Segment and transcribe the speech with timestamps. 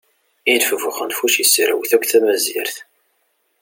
[0.53, 2.75] Ilef bu uxenfuc yesserwet akk tamazirt.